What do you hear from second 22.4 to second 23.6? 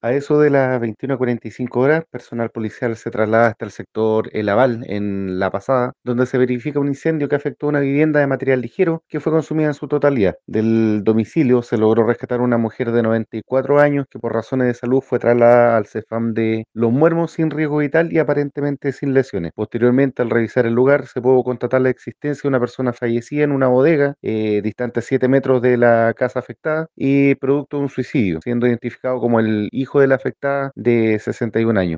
de una persona fallecida en